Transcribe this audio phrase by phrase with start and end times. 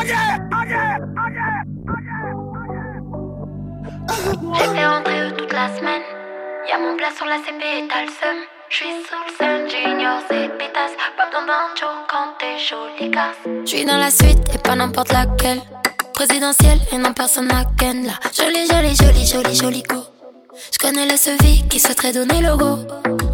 [0.00, 0.06] J'ai
[4.64, 6.02] fait rentrer eux toute la semaine?
[6.68, 8.36] Y'a mon plat sur la CP et t'as le seum.
[8.70, 10.92] J'suis sous le sun, junior, c'est pétasse.
[11.18, 11.74] Pas besoin d'un
[12.08, 13.36] quand t'es jolie casse.
[13.66, 15.60] J'suis dans la suite et pas n'importe laquelle.
[16.14, 18.12] Présidentielle et non personne n'a ken là.
[18.34, 20.02] Jolie, jolie, jolie, jolie, jolie go.
[20.72, 22.78] J'connais le SEVI qui souhaiterait donner le go.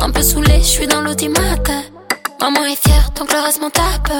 [0.00, 1.70] Un peu saoulé, j'suis dans l'automate.
[2.40, 4.10] Maman est fière, donc le reste m'en tape.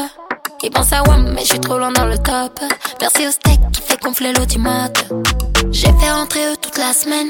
[0.62, 2.59] Il pense à WAM, mais j'suis trop loin dans le top.
[3.01, 5.06] Merci au steak qui fait gonfler l'automate.
[5.70, 7.28] J'ai fait rentrer eux toute la semaine.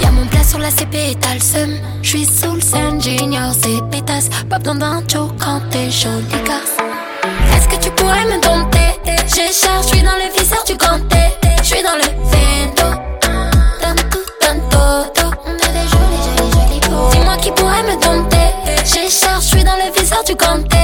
[0.00, 1.70] Y'a mon plat sur la CP et t'as le seum.
[2.02, 4.28] J'suis sous le scène, junior, c'est pétasse.
[4.48, 5.02] Pas besoin d'un
[5.38, 6.76] quand t'es joli casse.
[7.56, 8.78] Est-ce que tu pourrais me dompter?
[9.26, 11.18] J'ai charge, j'suis dans le viseur du ganté.
[11.62, 12.98] J'suis dans le vento.
[13.80, 17.10] Tanto, tanto, On a des jolis, jolis, jolis.
[17.12, 18.36] Dis-moi qui pourrait me dompter.
[18.84, 20.78] J'ai charge, j'suis dans le viseur du ganté.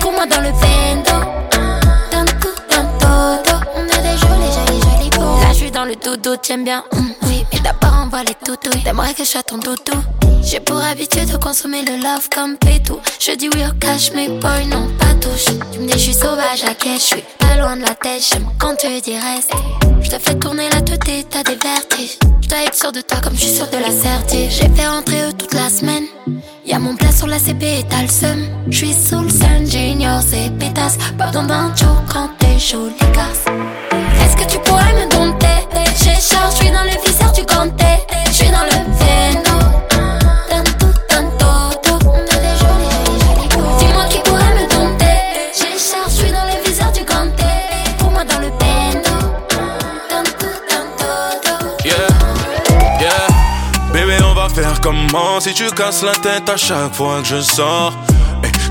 [0.00, 1.13] Pour moi dans le vento.
[5.94, 6.84] Le dodo, t'aimes bien.
[6.92, 8.78] hum, oui, mais d'abord on les toutous.
[8.82, 9.98] T'aimerais que je sois ton doudou?
[10.42, 12.98] J'ai pour habitude de consommer le love comme pétou.
[13.20, 15.46] Je dis oui au cash, mais boy, non, pas touche.
[15.72, 18.22] Tu me dis, je suis sauvage à quai, je suis pas loin de la tête.
[18.30, 19.52] J'aime quand tu dis reste.
[20.00, 22.18] Je te fais tourner la tête et t'as des vertiges.
[22.42, 24.50] Je dois être sûr de toi comme je suis sûr de la certitude.
[24.50, 26.04] J'ai fait rentrer eux toute la semaine.
[26.66, 28.46] Y'a mon plat sur la CP et t'as le seum.
[28.68, 30.96] J'suis sous le sun, junior, c'est pétasse.
[31.18, 33.28] Pas besoin d'un joke quand t'es les gars.
[34.24, 35.33] Est-ce que tu pourrais me dompter?
[36.14, 37.84] J'ai charge, j'suis dans le viseur du ganté.
[38.30, 39.58] J'suis dans le véno.
[40.48, 41.48] Tanto, tanto,
[41.84, 41.98] go.
[43.78, 45.18] Dis-moi qui pourrait me dompter.
[45.58, 47.44] J'ai charge, j'suis dans le viseur du ganté.
[47.98, 49.16] Pour moi dans le véno.
[50.08, 51.08] Tanto, tanto.
[51.84, 52.08] Yeah,
[53.00, 53.26] yeah.
[53.92, 57.40] Bébé, on va faire comment si tu casses la tête à chaque fois que je
[57.40, 57.92] sors?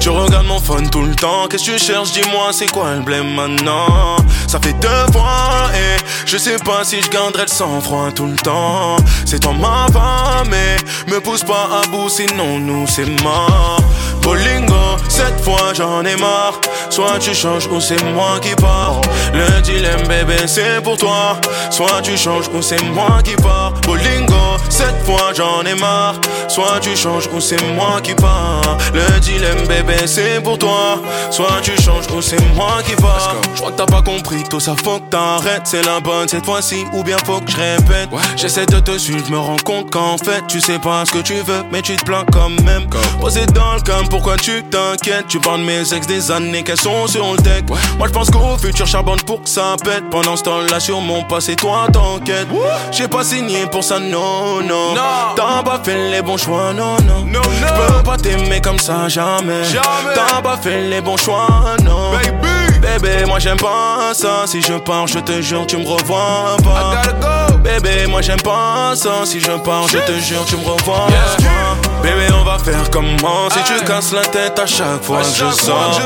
[0.04, 2.96] Eh, tu regardes mon phone tout le temps, qu'est-ce que tu cherches, dis-moi, c'est quoi
[2.96, 4.18] le blême maintenant?
[4.48, 8.36] Ça fait deux fois et je sais pas si je garderai le sang-froid tout le
[8.36, 8.98] temps.
[9.26, 10.76] C'est toi ma femme, mais
[11.08, 13.80] me pousse pas à bout, sinon nous c'est mort.
[14.22, 16.60] Bolingo, cette fois j'en ai marre
[16.94, 19.02] Soit tu changes ou c'est moi qui pars.
[19.34, 21.42] Le dilemme bébé c'est pour toi.
[21.72, 23.74] Soit tu changes ou c'est moi qui pars.
[23.82, 26.22] Bolingo, cette fois j'en ai marre.
[26.48, 28.78] Soit tu changes ou c'est moi qui pars.
[28.94, 31.02] Le dilemme bébé c'est pour toi.
[31.32, 33.38] Soit tu changes ou c'est moi qui pars.
[33.56, 35.64] Je crois que t'as pas compris tout ça faut que t'arrêtes.
[35.64, 38.10] C'est la bonne cette fois-ci ou bien faut que je répète.
[38.36, 41.34] J'essaie de te suivre, me rends compte qu'en fait Tu sais pas ce que tu
[41.34, 42.88] veux mais tu te plains quand même.
[43.20, 45.26] Posé dans le cam, pourquoi tu t'inquiètes?
[45.28, 47.64] Tu parles de mes ex des années qu'elles sont sur le deck.
[47.98, 50.10] Moi je pense qu'au futur charbonne pour que ça pète.
[50.12, 52.48] Pendant ce temps-là sur mon passé toi t'enquêtes
[52.92, 54.94] J'ai pas signé pour ça non non.
[55.36, 57.26] T'as pas fait les bons choix non non.
[57.34, 59.64] Je peux pas t'aimer comme ça jamais.
[60.14, 61.48] T'as pas fait les bons choix
[61.84, 62.12] non.
[62.82, 64.44] Bébé moi j'aime pas ça.
[64.46, 69.26] Si je pars je te jure tu me revois pas Bébé moi j'aime pas ça.
[69.26, 71.08] Si je pars je te jure tu me revois
[72.02, 75.52] Bébé on va faire comment Si tu casses la tête à chaque fois que je
[75.52, 76.00] sors.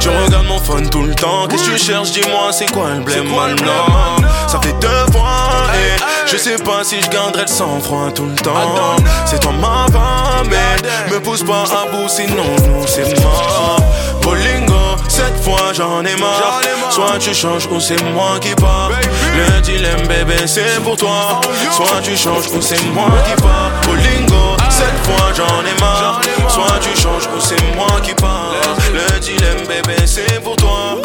[0.00, 1.46] Tu regardes mon phone tout le temps.
[1.48, 2.10] Qu'est-ce que tu cherches?
[2.12, 4.16] Dis-moi c'est quoi le blême maintenant
[4.48, 8.34] Ça fait deux fois et je sais pas si je garderai le sang-froid tout le
[8.36, 8.96] temps.
[9.26, 13.76] C'est toi ma femme mais me pousse pas à bout sinon nous c'est mort.
[14.22, 14.91] Bolingo,
[15.22, 16.60] cette fois j'en ai marre.
[16.90, 18.90] Soit tu changes ou c'est moi qui pars.
[19.36, 21.40] Le dilemme bébé c'est pour toi.
[21.70, 23.70] Soit tu changes ou c'est moi qui pars.
[23.84, 26.20] Bolingo, cette fois j'en ai marre.
[26.48, 28.54] Soit tu changes ou c'est moi qui pars.
[28.92, 31.00] Le dilemme bébé c'est pour toi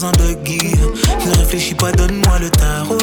[0.00, 0.12] dans un.
[0.12, 2.98] Ne réfléchis pas, donne-moi le tarot.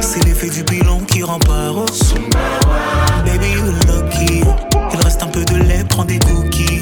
[0.00, 1.86] C'est l'effet du bilan qui rend paro.
[3.24, 4.42] Baby, you're lucky.
[4.92, 6.80] Il reste un peu de lait, prends des cookies.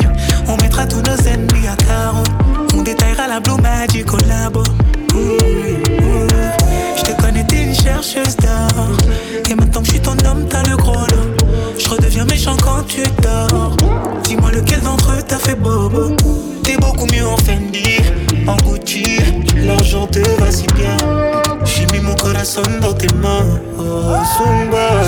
[0.49, 2.25] On mettra tous nos ennemis à carreau.
[2.75, 4.63] On détaillera la Blue Magic au labo.
[5.13, 8.88] Je te connais, t'es une chercheuse d'or.
[9.50, 11.47] Et maintenant que je suis ton homme, t'as le gros lot.
[11.79, 13.77] Je redeviens méchant quand tu dors.
[14.25, 16.17] Dis-moi lequel d'entre eux t'a fait bobo.
[16.62, 17.99] T'es beaucoup mieux en Fendi,
[18.46, 19.19] en Gucci.
[19.56, 20.96] L'argent te va si bien.
[21.64, 23.61] J'ai mis mon corazon dans tes mains.
[23.79, 25.02] Oh, Zumba.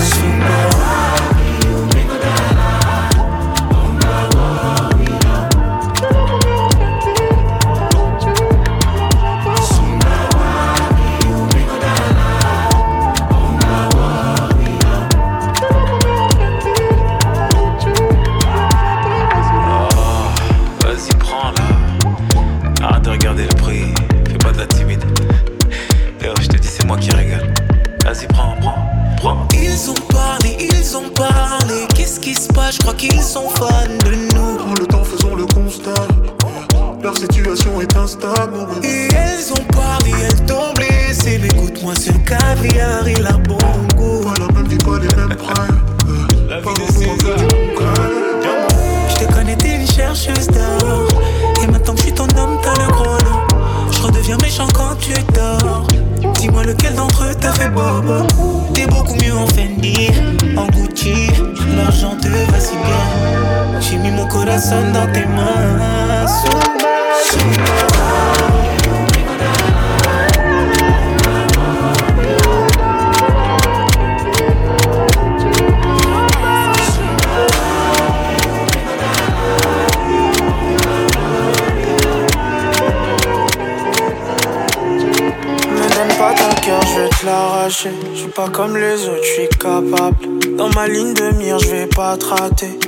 [91.77, 92.79] Je vais pas te rater.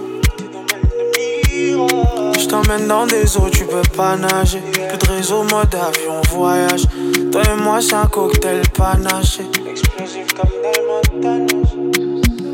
[2.40, 4.62] Je t'emmène dans des eaux, tu peux pas nager.
[4.62, 6.84] Plus de réseau, mode avion, voyage.
[7.32, 9.44] Toi et moi, c'est un cocktail panaché.
[9.70, 10.50] Explosif comme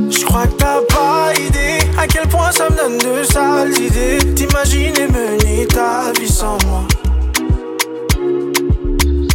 [0.10, 4.34] Je crois que t'as pas idée à quel point ça me donne de sales idées.
[4.36, 6.82] T'imagines mener ta vie sans moi.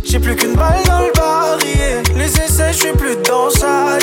[0.04, 2.02] J'ai plus qu'une balle dans le barillet.
[2.16, 3.96] Les essais, je suis plus dans ça.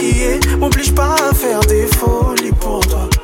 [0.58, 2.37] M'oblige pas à faire des folies
[2.68, 3.17] pour toi.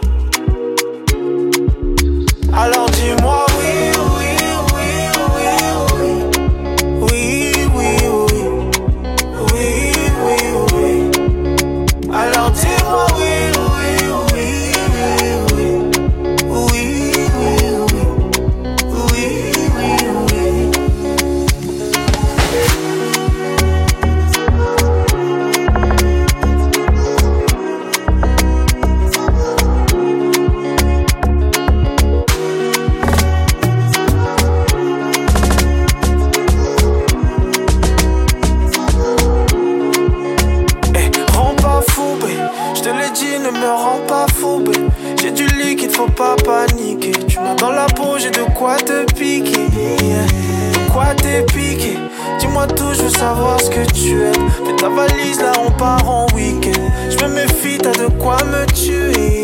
[52.54, 54.50] Dis-moi tout, je veux savoir ce que tu aimes.
[54.64, 56.92] Fais ta valise, là on part en week-end.
[57.10, 59.43] Je me méfie, t'as de quoi me tuer.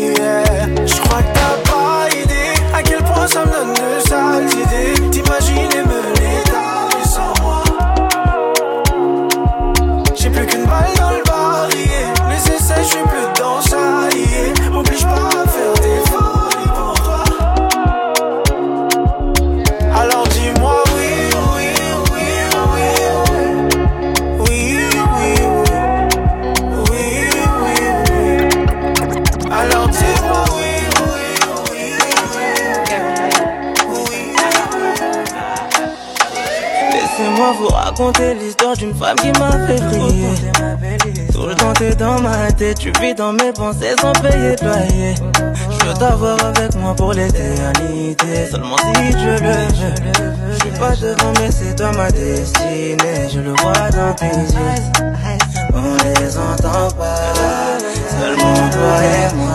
[43.20, 45.14] Dans mes pensées sans payer de loyer.
[45.68, 49.68] Je veux t'avoir avec moi pour l'éternité, seulement si je le veux.
[50.52, 54.72] Je suis pas devant mais c'est toi ma destinée, je le vois dans tes yeux.
[55.74, 57.76] On les entend pas,
[58.08, 59.54] seulement toi et moi.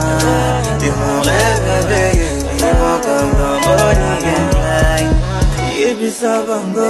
[0.77, 4.27] T'es mon rêve réveillé, vivant comme dans Bonnie eh.
[4.29, 5.91] Yanga.
[5.91, 6.89] Ibiza bango,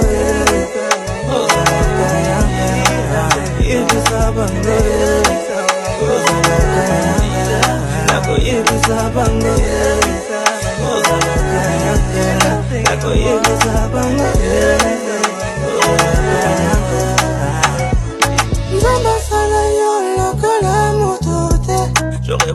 [8.06, 9.54] nakoyebisa bango.
[10.90, 11.62] Ozalaka
[12.84, 15.05] nakoyebisa bango.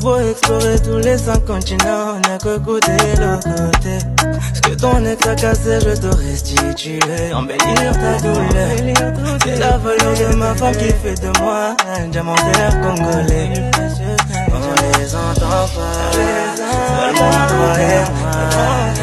[0.02, 4.00] Beau explorer tous les cinq continents, n'a que côté le côté.
[4.54, 9.40] Ce que ton ex a cassé, je te restituer, embellir ta douleur.
[9.44, 13.54] C'est la valeur de ma femme qui fait de moi un diamant vert congolais.
[14.54, 18.32] On les entend parler, seulement toi et moi.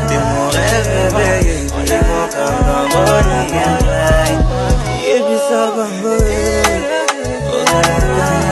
[0.09, 4.43] T'es mon rêve éveillé, vivant comme dans Bonnie and Clyde.
[5.15, 6.15] Ibiza Bango,
[7.53, 8.48] Ozalaka Ibiza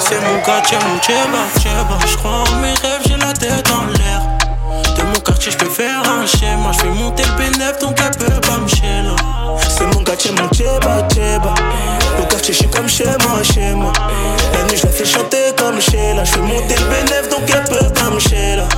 [0.00, 1.98] C'est mon quartier, mon tchèba, tchèba.
[2.06, 4.22] Je crois en mes rêves, j'ai la tête en l'air.
[4.96, 5.97] De mon quartier, je peux faire
[6.28, 6.70] schéma.
[6.72, 9.16] Je fais monter le P9, donc elle peut pas me chier là.
[10.04, 11.54] quartier, mon tcheba, tcheba.
[12.20, 13.92] Au quartier, je suis comme chez moi, chez moi.
[14.52, 16.24] La nuit, je la fais chanter comme Sheila.
[16.24, 18.68] Je fais monter le bénéf, donc elle peut comme Sheila.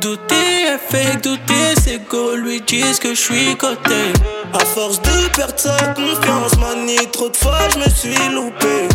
[0.00, 4.12] Douter est fake, douter c'est go, lui disent que je suis coté.
[4.52, 8.88] À force de perdre sa confiance, manie, trop de fois je me suis loupé.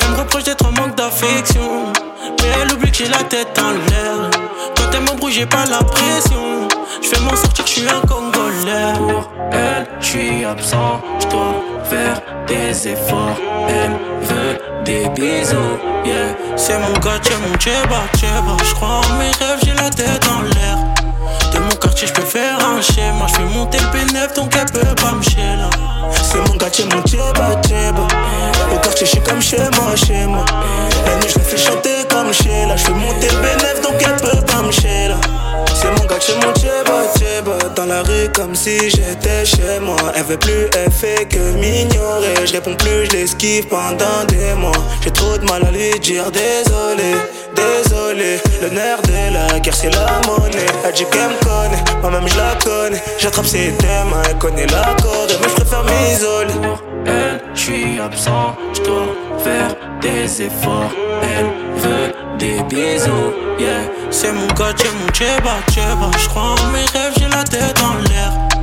[0.00, 1.92] Elle me reproche d'être en manque d'affection,
[2.40, 4.35] mais elle oublie que j'ai la tête en l'air.
[4.76, 6.68] Quand elle m'embrouille, j'ai pas la pression.
[7.02, 8.92] Je fais m'en sortir, je suis un Congolais.
[8.96, 11.54] Pour elle, je suis absent, je dois
[11.84, 13.36] faire des efforts.
[13.68, 13.96] Elle
[14.26, 15.56] veut des bisous,
[16.04, 16.34] yeah.
[16.56, 18.56] C'est mon quartier, mon tcheba, tcheba.
[18.64, 20.78] Je crois en mes rêves, j'ai la tête en l'air.
[21.68, 23.26] Mon quartier, je peux faire un schéma.
[23.26, 25.20] Je monter le P9, donc elle peut pas me
[25.58, 25.70] là.
[26.12, 28.06] C'est mon quartier, mon tcheba, tcheba.
[28.72, 30.44] Au quartier, je suis comme chez moi, chez moi.
[31.06, 32.76] La nuit, je fais chanter comme Sheila.
[32.76, 35.16] Je fais monter le bénéf, donc elle peut pas me là.
[35.74, 36.56] C'est mon quartier, mon.
[37.76, 39.96] Dans la rue, comme si j'étais chez moi.
[40.16, 42.34] Elle veut plus, elle fait que m'ignorer.
[42.46, 44.72] Je plus, je l'esquive pendant des mois.
[45.02, 47.14] J'ai trop de mal à lui dire désolé,
[47.54, 48.40] désolé.
[48.62, 50.66] Le nerf de la guerre, c'est la monnaie.
[50.84, 51.36] Elle dit qu'elle
[52.00, 53.02] moi-même je la connais.
[53.18, 56.52] J'attrape ses thèmes, elle connaît la corde, mais je préfère m'isoler.
[56.62, 59.06] Pour elle, je suis absent, je dois
[59.38, 60.90] faire des efforts.
[61.22, 61.46] Elle
[61.80, 63.90] veut des bisous, yeah.
[64.10, 66.10] C'est mon quartier, mon tcheba, tcheba.
[66.18, 68.55] Je crois en mes rêves, j'ai la tête en l'air.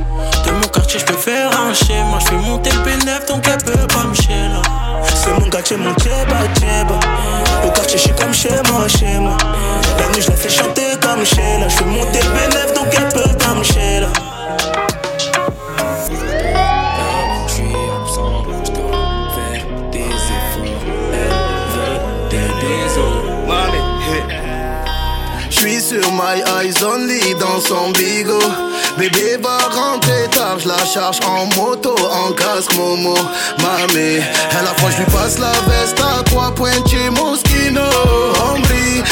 [0.60, 2.18] Mon quartier, je peux faire un schéma.
[2.20, 4.14] Je fais monter le P9, donc elle peut pas me
[4.52, 4.62] là.
[5.04, 6.98] C'est mon quartier, mon tcheba, tcheba.
[7.64, 9.36] Au quartier, je suis comme chez moi, chez moi.
[9.98, 11.68] La nuit, je la fais chanter comme Sheila.
[11.68, 13.62] Je fais monter le bénéf, donc elle peut pas me
[14.00, 14.08] là.
[17.46, 17.64] Je suis
[17.96, 20.84] absent, je dois faire des efforts.
[21.12, 21.34] Elle
[21.74, 21.98] veut
[22.30, 23.24] des bisous.
[25.50, 28.73] J'suis sur my eyes only dans son bigot.
[28.98, 33.14] Bébé va rentrer tard, je la charge en moto, en casque Momo.
[33.58, 37.82] Mamé, elle a froid, je lui passe la veste à trois points chez Moschino.
[37.82, 38.68] Hombre,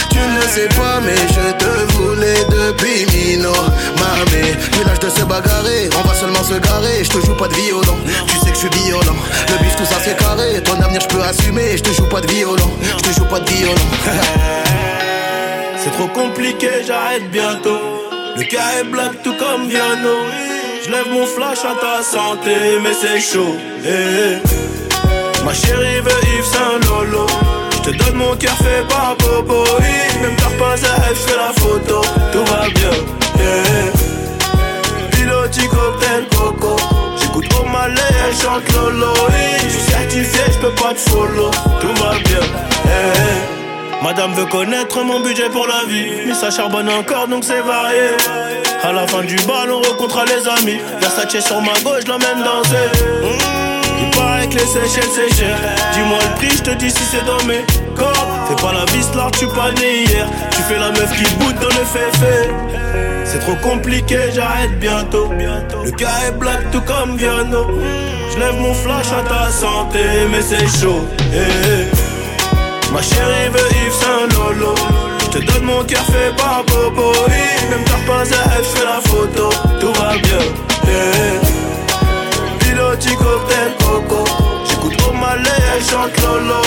[0.09, 3.53] tu ne sais pas, mais je te voulais depuis Mino.
[3.99, 7.03] Mamé, plus l'âge de se bagarrer, on va seulement se garer.
[7.03, 7.99] Je te joue pas de violon,
[8.29, 9.17] tu sais que je suis violent.
[9.49, 11.77] Le bif, tout ça c'est carré, ton avenir je peux assumer.
[11.77, 13.75] Je te joue pas de violon, je te joue pas de violon.
[15.85, 18.12] C'est trop compliqué, j'arrête bientôt.
[18.37, 20.17] Le cas est black tout comme Viano.
[20.85, 23.57] Je lève mon flash à ta santé, mais c'est chaud.
[23.85, 25.45] eh, eh.
[25.45, 27.27] Ma chérie veut Yves Saint Lolo.
[27.73, 29.65] Je te donne mon cœur fait par Bobo.
[30.23, 32.01] Même t'as pas à elle, fais la photo.
[32.33, 32.91] Tout va bien.
[33.41, 35.17] eh.
[35.17, 36.77] Piloti cocktail coco.
[37.21, 39.12] J'écoute au malais, elle chante Lolo.
[39.65, 41.51] Je suis certifié, je peux pas te follow.
[41.81, 43.62] Tout va bien.
[44.02, 44.09] Eh, eh.
[44.09, 46.11] Madame veut connaître mon budget pour la vie.
[46.26, 48.16] Mais ça charbonne encore donc c'est varié.
[48.82, 50.80] À la fin du bal, on rencontre les amis.
[51.00, 52.90] Versace sur ma gauche, l'emmène danser.
[53.23, 55.56] Mmh, il paraît que les Seychelles c'est cher.
[55.94, 57.64] Dis-moi le prix, je te dis si c'est dans mes
[57.97, 58.26] corps.
[58.49, 60.26] Fais pas la vis là, tu pas né hier.
[60.50, 62.50] Tu fais la meuf qui boute dans le féfé.
[63.25, 65.30] C'est trop compliqué, j'arrête bientôt.
[65.85, 67.66] Le cas est black tout comme Viano.
[68.35, 71.06] Je lève mon flash à ta santé, mais c'est chaud.
[71.32, 72.01] eh, eh.
[72.92, 74.75] Ma chérie veut Yves Saint Lolo
[75.20, 77.12] Je te donne mon cœur fait par Bobo.
[77.70, 79.49] Même t'as pas à elle, fais la photo
[79.80, 80.38] Tout va bien
[80.87, 81.40] yeah.
[82.58, 84.25] Piloti cocktail coco
[84.68, 86.61] J'écoute au malais, elle chante Lolo.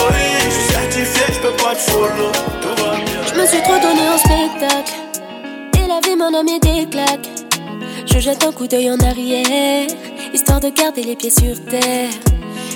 [0.46, 3.79] Je suis certifié, je peux pas te follow Tout va bien Je me suis trop
[3.79, 4.94] donné en spectacle.
[5.77, 7.29] Et la vie m'en a mis des claques.
[8.08, 9.88] Je jette un coup d'œil en arrière,
[10.34, 12.10] histoire de garder les pieds sur terre.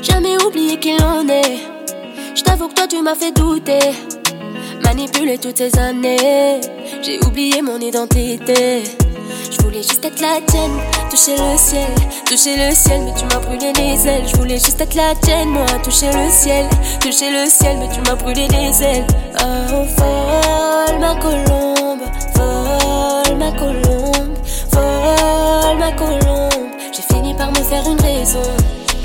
[0.03, 1.78] Jamais oublié qu'il en est.
[2.39, 3.79] Je t'avoue que toi tu m'as fait douter.
[4.85, 6.61] Manipulé toutes ces années.
[7.01, 8.81] J'ai oublié mon identité.
[9.51, 10.79] Je voulais juste être la tienne,
[11.09, 11.89] toucher le ciel,
[12.25, 14.23] toucher le ciel, mais tu m'as brûlé les ailes.
[14.25, 16.65] Je voulais juste être la tienne, moi, toucher le ciel,
[17.01, 19.07] toucher le ciel, mais tu m'as brûlé les ailes.
[19.41, 22.03] Oh, folle ma colombe,
[22.35, 24.37] folle ma colombe,
[24.71, 26.69] folle ma colombe.
[26.93, 28.43] J'ai fini par me faire une raison.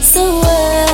[0.01, 0.94] So what?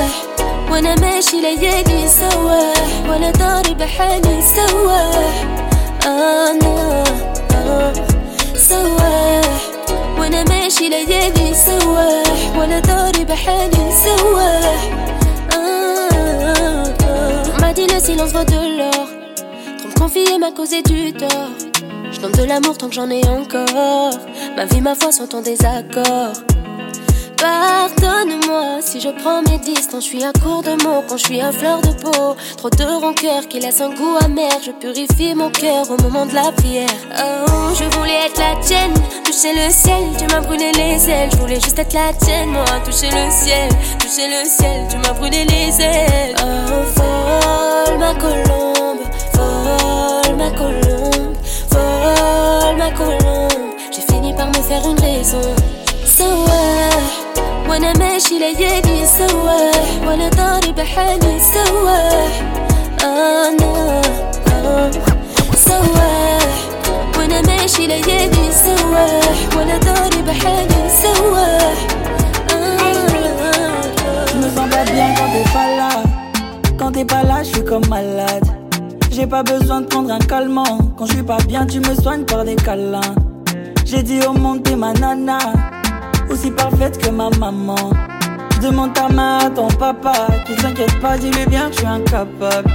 [0.71, 2.73] وانا ماشي ليالي سوا
[3.09, 5.01] وانا داري بحالي سوا
[6.05, 7.03] انا
[7.55, 7.93] آه
[8.69, 9.41] سوا
[10.19, 12.23] وانا ماشي ليالي سوا
[12.57, 14.51] وانا داري بحالي سوا
[15.53, 17.45] آه آه.
[17.61, 19.07] m'a dit le silence vaut de l'or
[19.77, 21.51] Trop me confier m'a causé du tort
[22.11, 24.13] Je donne de l'amour tant que j'en ai encore
[24.57, 26.33] Ma vie, ma foi sont en désaccord
[27.40, 31.40] Pardonne-moi si je prends mes distances, je suis à court de mots quand je suis
[31.40, 32.36] à fleur de peau.
[32.58, 36.34] Trop de rancœur qui laisse un goût amer, je purifie mon cœur au moment de
[36.34, 36.88] la prière.
[37.16, 38.92] Oh, je voulais être la tienne,
[39.24, 41.30] toucher le ciel, tu m'as brûlé les ailes.
[41.32, 45.14] Je voulais juste être la tienne, moi, toucher le ciel, toucher le ciel, tu m'as
[45.14, 46.34] brûlé les ailes.
[46.42, 49.00] Oh, vol ma colombe,
[49.32, 51.36] vol ma colombe,
[51.70, 53.76] vol ma colombe.
[53.92, 55.40] J'ai fini par me faire une raison
[58.49, 61.99] So, وانا ماشي ليالي سوا وانا طاري بحالي سوا
[63.03, 64.01] انا
[65.67, 66.39] سوا
[67.17, 69.05] وانا ماشي ليالي سوا
[69.57, 71.57] وانا طاري بحالي سوا
[74.29, 75.91] Je me sens pas bien quand t'es pas là.
[76.79, 78.47] Quand t'es pas là, je suis comme malade.
[79.11, 80.77] J'ai pas besoin de prendre un calmant.
[80.97, 83.13] Quand je suis pas bien, tu me soignes par des câlins.
[83.85, 85.37] J'ai dit au monde, t'es ma nana.
[86.31, 88.08] Aussi parfaite que ma maman.
[88.60, 90.12] Je demande ta main à ton papa.
[90.46, 92.70] Qui s'inquiète pas, dis-lui bien que je suis incapable.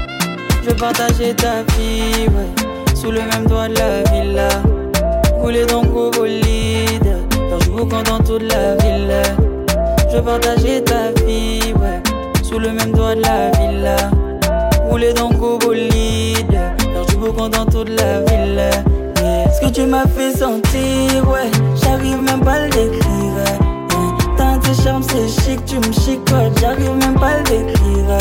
[0.64, 2.96] Je veux partager ta vie, ouais.
[2.96, 4.48] Sous le même toit de la villa.
[5.40, 7.18] Rouler dans le bolide.
[7.50, 9.14] Faire du boucan dans toute la ville.
[10.10, 12.02] Je veux partager ta vie, ouais.
[12.42, 13.96] Sous le même toit de la villa.
[14.90, 16.52] Rouler dans le bolide.
[16.52, 18.62] Faire du boucan dans toute la ville.
[19.22, 19.52] Yeah.
[19.52, 21.52] Ce que tu m'as fait sentir, ouais.
[21.76, 23.15] J'arrive même pas à le décrire.
[24.66, 26.60] Tes charmes, c'est chic, tu me chicotes.
[26.60, 28.18] J'arrive même pas à le décrire.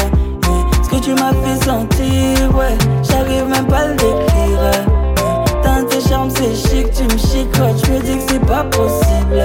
[0.82, 2.76] Ce que tu m'as fait sentir, ouais.
[3.02, 5.88] J'arrive même pas à le décrire.
[5.88, 7.86] tes charmes, c'est chic, tu me chicotes.
[7.86, 9.44] Je me dis que c'est pas possible.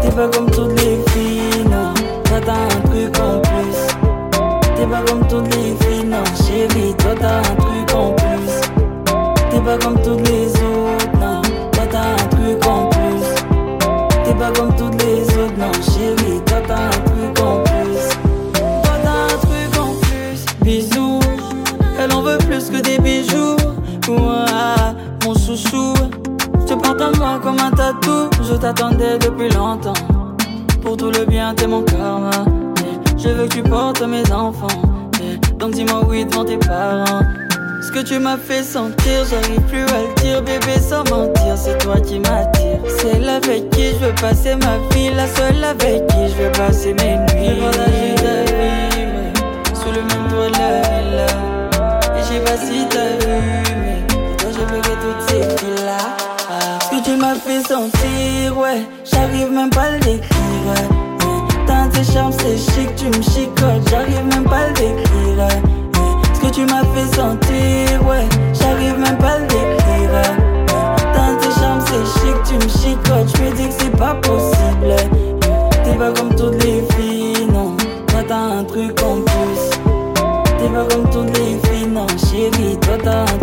[0.00, 1.94] T'es pas comme toutes les filles, non.
[2.24, 3.78] Toi t'as un truc en plus.
[4.76, 6.94] T'es pas comme toutes les filles, non, chérie.
[6.98, 8.52] Toi t'as un truc en plus.
[9.50, 10.61] T'es pas comme toutes les
[38.12, 41.56] tu m'as fait sentir, j'arrive plus à le dire, bébé, sans mentir.
[41.56, 42.78] C'est toi qui m'attire.
[42.98, 46.92] Celle avec qui je veux passer ma vie, la seule avec qui je veux passer
[46.92, 47.56] mes nuits.
[47.56, 49.32] Je partager ta vie, ouais,
[49.72, 51.26] sous le même toit de la villa.
[52.14, 53.40] Et je sais pas si t'as vu,
[53.80, 55.98] mais toi je ferai toutes ces filles-là.
[56.50, 56.78] Ah.
[56.84, 60.64] Ce que tu m'as fait sentir, ouais, j'arrive même pas à le décrire.
[60.66, 61.66] ouais.
[61.66, 65.38] T'as tes charmes, c'est chic, tu me chicotes, j'arrive même pas à le décrire.
[65.38, 65.71] ouais.
[66.52, 70.10] Tu m'as fait sentir, ouais, j'arrive même pas à le décrire.
[71.14, 74.96] T'as tes charmes, c'est chic, tu me chicotes, je me dis que c'est pas possible.
[75.82, 77.74] T'es pas comme toutes les filles, non,
[78.06, 79.70] toi t'as un truc en plus.
[80.58, 83.41] T'es pas comme toutes les filles, non, chérie, toi t'as un truc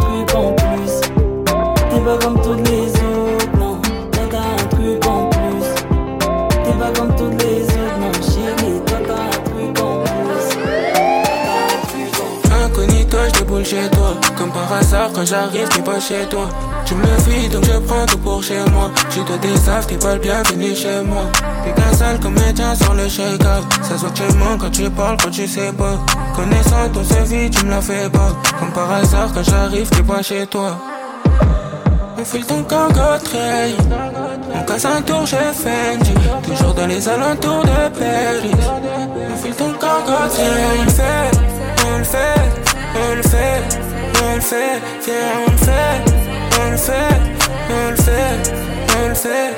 [14.36, 16.50] Comme par hasard, quand j'arrive, t'es pas chez toi.
[16.86, 18.90] Tu me fuis, donc je prends tout pour chez moi.
[19.12, 21.22] Tu te désafres, t'es pas le bienvenu chez moi.
[21.64, 23.64] T'es qu'un sale comédien sans le shake-up.
[23.84, 26.00] Ça se voit que tu mens quand tu parles, quand tu sais pas.
[26.36, 28.32] Connaissant ton vie, tu me la fais pas.
[28.60, 30.76] Comme par hasard, quand j'arrive, t'es pas chez toi.
[32.18, 33.76] On file ton cargo trail
[34.54, 38.52] On casse un tour chez Fendi Toujours dans les alentours de Paris
[39.32, 41.32] On file ton cargo trail On le fait,
[41.94, 43.62] on le fait, on le fait
[44.24, 45.98] On le fait, viens on le fait
[46.62, 46.94] On le fait,
[47.70, 48.36] on le fait,
[49.04, 49.54] on le fait.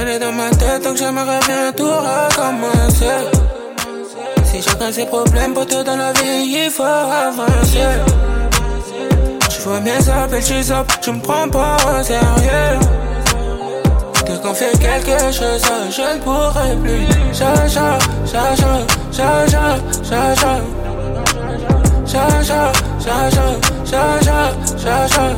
[0.00, 3.28] Elle est dans ma tête donc j'aimerais bien tout recommencer.
[4.44, 8.29] Si chacun ses problèmes pour toi dans la vie il faut avancer
[9.62, 10.42] Tu vois bien ça belle
[11.02, 12.78] tu me prends pas au sérieux
[14.24, 20.60] Dès qu'on fait quelque chose je ne pourrai plus Chacha, chacha, chacha, chacha
[22.06, 22.72] Chacha,
[23.04, 23.46] chacha,
[23.84, 25.36] chacha, chacha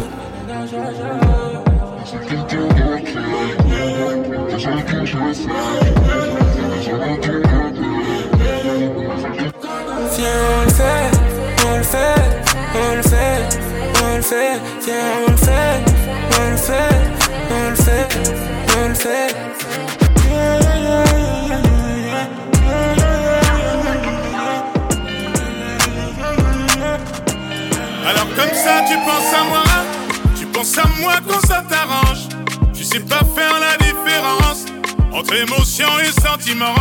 [10.15, 11.11] Viens, on le fait,
[11.67, 12.15] on le fait,
[12.75, 13.72] on le fait,
[14.13, 14.95] on le fait, viens,
[15.27, 15.81] le fait,
[16.39, 16.95] on le fait,
[17.51, 18.09] on le fait,
[18.77, 19.35] on le fait.
[28.07, 29.65] Alors comme ça tu penses à moi,
[30.39, 32.29] tu penses à moi quand ça t'arrange.
[32.75, 34.67] Tu sais pas faire la différence
[35.13, 36.75] entre émotion et sentiment.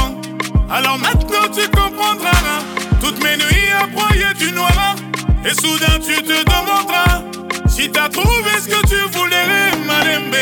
[0.70, 2.63] Alors maintenant tu comprendras hein.
[3.00, 4.72] toutes mes nuits à broyer du noir.
[4.78, 4.96] Hein.
[5.43, 7.23] Et soudain tu te demanderas
[7.67, 10.36] si t'as trouvé ce que tu voulais, Malembe,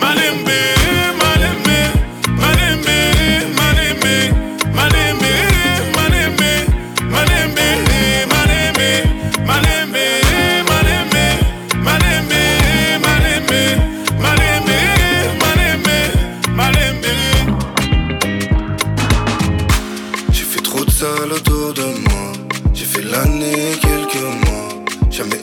[0.00, 0.60] Malembe,
[1.18, 1.78] Malembe,
[2.36, 2.98] Malembe,
[3.56, 4.34] Malembe,
[4.74, 5.17] Malembe.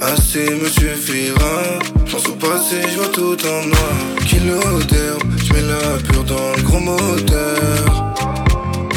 [0.01, 1.79] Assez me suffira.
[2.05, 3.95] J'en sous passé, je vois tout en noir.
[4.27, 8.13] Kilo d'herbe, je mets la pure dans le gros moteur.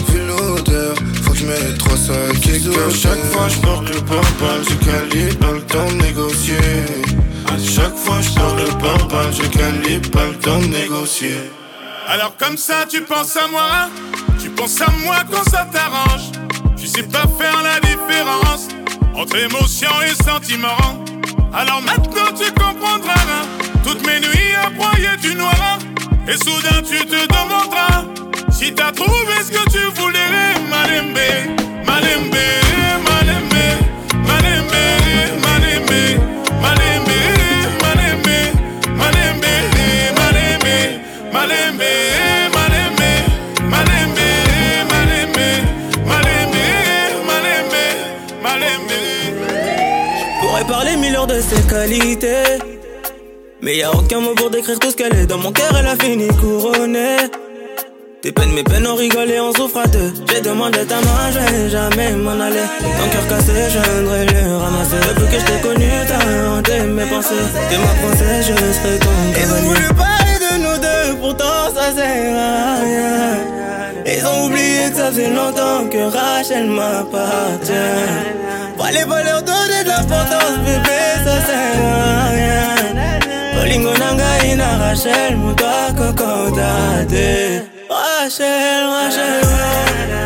[0.08, 4.22] Vu l'odeur, faut que je mette trois sacs À chaque fois, je porte le pare
[4.62, 6.56] je calibre, pas le temps de négocier.
[7.46, 11.50] À chaque fois, je porte le pare je calibre, pas le temps de négocier.
[12.06, 13.88] Alors comme ça, tu penses à moi,
[14.40, 16.30] tu penses à moi quand ça t'arrange?
[16.76, 18.68] Tu sais pas faire la différence
[19.18, 20.76] entre émotion et sentiment.
[21.52, 23.42] Alors maintenant tu comprendras
[23.85, 25.78] toutes mes nuits à broyer du noir.
[26.28, 28.04] Et soudain tu te demanderas
[28.50, 31.18] si t'as trouvé ce que tu voulais, Malembe,
[31.85, 32.37] Malembe,
[33.04, 33.58] Malembe,
[54.68, 55.26] décrire tout ce qu'elle est.
[55.26, 57.16] Dans mon cœur, elle a fini couronnée.
[58.20, 60.12] Tes peines, mes peines, on rigole et on souffre à deux.
[60.28, 62.66] J'ai demandé ta main, je vais jamais m'en aller.
[62.81, 64.96] Ton cœur cassé, je viendrai le ramasser.
[65.09, 67.46] Depuis que je t'ai connu, t'as hanté mes pensées.
[67.70, 71.92] T'es ma princesse, je serai ton Ils ont voulu parler de nous deux, pourtant ça
[71.94, 73.37] sert à rien.
[74.07, 77.72] Ils ont oublié que ça fait longtemps que Rachel m'appartient.
[78.76, 82.77] Pas les valeurs donner de l'importance, bébé, ça sert à rien.
[83.68, 87.68] Bolingo nanga ina Rachel, muta koko date.
[87.90, 89.44] Rachel, Rachel,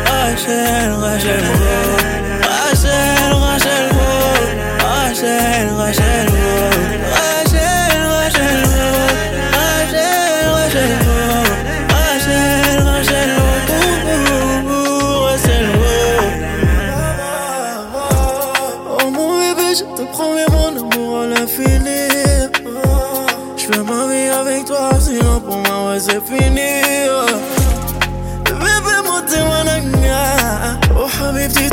[0.07, 1.43] Rachel, Rachel,
[2.43, 3.87] Rachel, Rachel, Rachel,
[4.79, 6.72] Rachel, Rachel,
[25.93, 27.25] وزفنية
[28.45, 29.39] بيبي موتي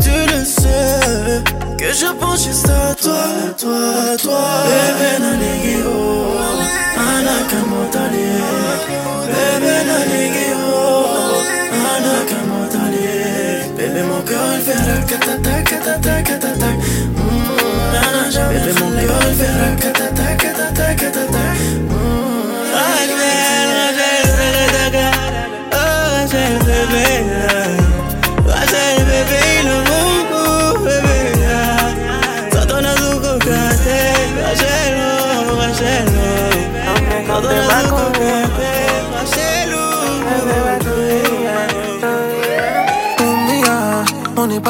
[0.05, 1.43] tu le sais
[1.79, 3.25] Que je pense juste à toi,
[3.63, 6.01] toi, toi Bébé na nigio
[7.13, 8.29] Ana kamotali
[9.31, 10.65] Bébé na nigio
[11.93, 13.09] Ana kamotali
[13.77, 16.77] Bébé mon cœur il fera catatac, catatac, catatac
[18.51, 20.20] Bébé mon cœur il fera catatac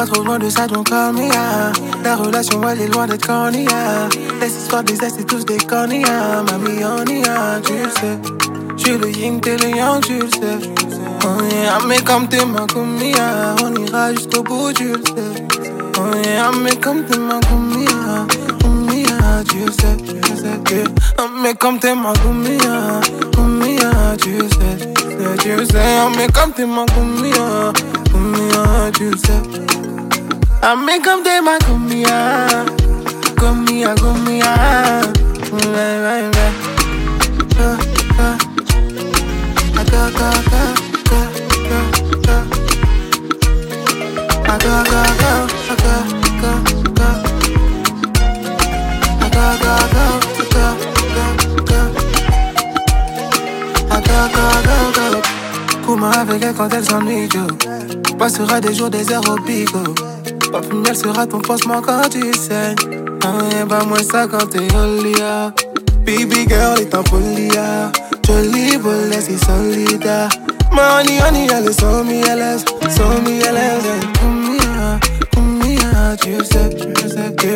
[0.01, 3.67] pas trop loin de ça, donc me La relation, elle est loin d'être corny,
[4.41, 8.17] Les histoires des c'est tous des corny, Mamie, on y a, tu le sais.
[8.77, 10.69] J'suis le yin, t'es le yang, tu le sais.
[11.23, 15.45] Oh yeah, mais comme t'es ma comia, on ira jusqu'au bout, tu le sais.
[15.99, 18.25] Oh yeah, mais comme t'es ma comia,
[18.63, 20.83] comia, tu le sais, tu le sais.
[21.19, 23.01] Oh, mais comme t'es ma comia,
[23.35, 24.93] comia, tu le sais,
[25.43, 25.99] tu le sais.
[26.03, 27.71] Oh, mais comme t'es ma comia,
[28.11, 29.80] comia, tu le sais.
[30.63, 32.65] I make them them a come here,
[33.35, 34.31] come go,
[56.21, 57.47] avec elle quand elle s'ennuie, Joe?
[58.17, 60.20] Passera des jours, des heures au.
[60.51, 62.75] Pop elle sera ton pansement quand tu saignes.
[63.23, 65.53] Ah, pas moins ça quand t'es au lia.
[66.05, 67.91] Baby girl est en polia.
[68.25, 70.09] Jolie boule, c'est solide.
[70.71, 72.59] Money, honey, elle est so me, elle est,
[72.89, 73.79] so me, elle est.
[75.33, 77.53] Combien, tu sais, tu sais que.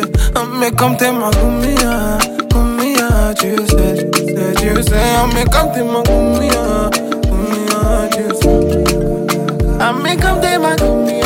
[0.58, 2.18] Mais comme t'es ma combien,
[2.52, 4.08] combien, tu sais,
[4.56, 5.02] tu sais.
[5.16, 6.90] Ah, mais comme t'es ma combien,
[7.30, 8.56] combien, tu sais.
[10.02, 11.25] Mais comme t'es ma combien,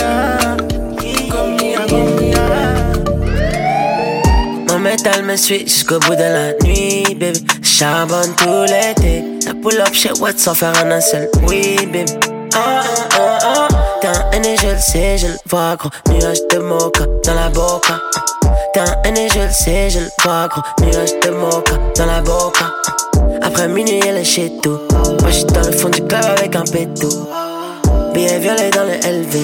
[4.81, 7.45] métal me suit jusqu'au bout de la nuit, baby.
[7.63, 9.25] Charbonne tout l'été.
[9.47, 12.13] La pull up chez Watts sans faire un seul oui, baby.
[12.55, 12.83] Ah,
[13.19, 13.69] ah, ah,
[14.07, 15.91] un N je le sais, je le vois, gros.
[16.09, 18.01] Nuage de mocha dans la boca.
[18.75, 20.63] T'es un N je le sais, je le vois, gros.
[20.83, 21.61] Nuage de mocha
[21.97, 22.73] dans la boca.
[23.43, 24.79] Après minuit, elle est chez tout.
[25.21, 27.09] Moi, j'suis dans le fond du club avec un pétou.
[28.13, 29.37] Billet violet dans le LV.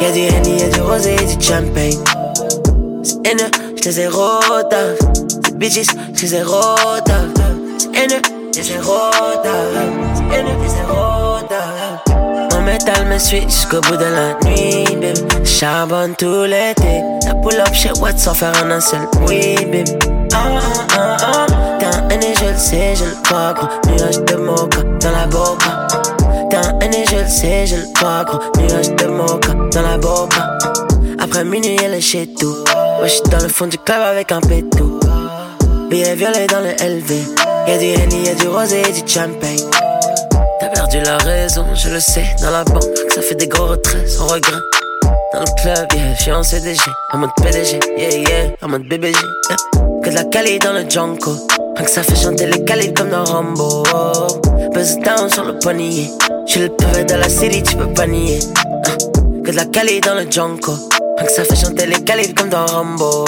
[0.00, 1.98] Y'a du Henny, y'a du rosé, du champagne.
[3.02, 3.16] C'est
[3.86, 4.98] Ai rodave.
[5.42, 7.30] C'est bitches, ai rodave.
[7.78, 9.74] C'est N, ai rodave.
[10.14, 12.50] C'est N, j'les ai rodave.
[12.52, 15.46] Mon métal me suit jusqu'au bout de la nuit, baby.
[15.46, 17.02] Charbonne tout l'été.
[17.26, 19.84] La pull up chez Watt sans faire un seul oui, baby.
[20.34, 20.60] Ah,
[20.98, 21.46] ah, ah.
[21.78, 23.68] T'es un N je le sais, je le vois, gros.
[23.86, 25.88] Nuage de mocha dans la boca.
[26.50, 28.40] T'es un N je le sais, je le vois, gros.
[28.58, 30.58] Nuage de mocha dans la boca.
[31.18, 32.56] Après minuit, elle est chez tout.
[33.00, 35.00] Moi, j'suis dans le fond du club avec un pétou.
[35.88, 37.10] Billet violet dans le LV.
[37.66, 39.56] Y'a du Henny, y'a du rosé et du champagne.
[40.60, 42.84] T'as perdu la raison, je le sais, dans la banque,
[43.14, 44.60] ça fait des gros retraits sans regret.
[45.32, 46.78] Dans le club, yeah, j'suis en CDG,
[47.14, 49.16] en mode PDG, yeah, yeah, en mode BBG.
[50.04, 51.36] Que de la cali dans le Junko,
[51.76, 53.82] rien que ça fait chanter les calibres comme dans Rambo.
[54.74, 56.10] Buzz down sur le poignet,
[56.46, 58.40] j'suis le pavé de la city, tu peux pas nier.
[58.86, 58.90] Ah,
[59.42, 60.72] Que de la cali dans le Junko,
[61.28, 63.24] ça fait chanter les calibres comme dans Rambo.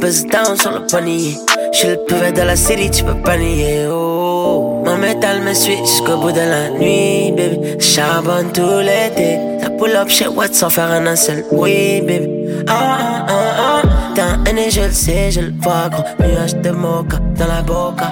[0.00, 1.36] Buzz down sur le poignet,
[1.72, 3.86] j'suis le pavé de la city, tu peux pas nier.
[3.90, 4.82] Oh.
[4.98, 7.78] Métal me suit jusqu'au bout de la nuit, baby.
[7.80, 9.38] Charbonne tout l'été.
[9.62, 12.28] Ça pull up chez Watt sans faire un seul oui, baby.
[12.66, 13.82] Ah, ah, ah, ah.
[14.14, 16.02] T'es un et je le sais, je le vois, gros.
[16.20, 18.10] Nuage de mocha dans la boca.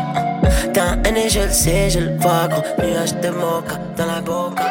[0.72, 2.62] T'es un et je le sais, je le vois, gros.
[2.78, 4.64] Nuage de mocha dans la boca.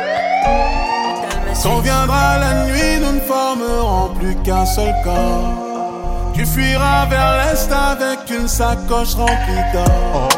[1.63, 6.31] Quand viendra la nuit, nous ne formerons plus qu'un seul corps.
[6.33, 10.29] Tu fuiras vers l'est avec une sacoche remplie d'or.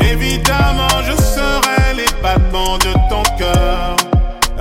[0.00, 3.96] Évidemment, je serai les battements de ton cœur.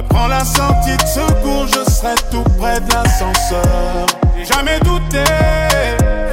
[0.10, 4.06] Prends la sortie de secours, je serai tout près de l'ascenseur.
[4.52, 5.24] Jamais douté,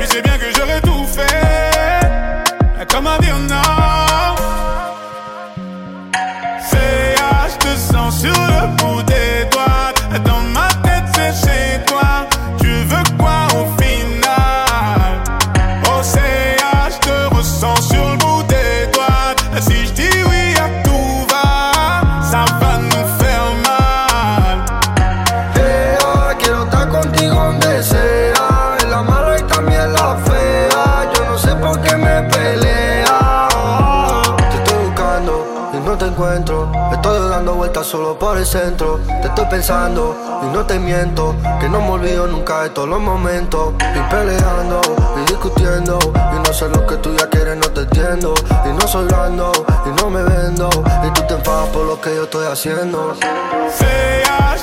[0.00, 2.86] tu sais bien que j'aurais tout fait.
[2.88, 4.34] Comment dire non?
[6.70, 8.85] C'est ah, je te sens sur le bout
[37.86, 39.00] solo por el centro.
[39.22, 41.34] Te estoy pensando y no te miento.
[41.60, 43.74] Que no me olvido nunca de todos los momentos.
[43.80, 44.80] Y peleando
[45.16, 45.98] y discutiendo.
[46.34, 48.34] Y no sé lo que tú ya quieres, no te entiendo.
[48.66, 49.52] Y no soy blando
[49.86, 50.68] y no me vendo.
[51.06, 53.14] Y tú te enfadas por lo que yo estoy haciendo.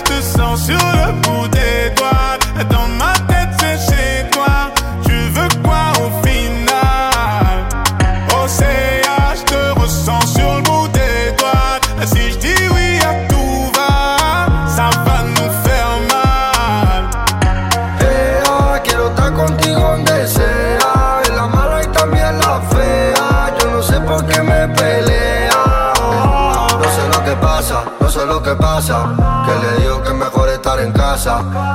[0.06, 3.33] Te sens sur le bout des doigts.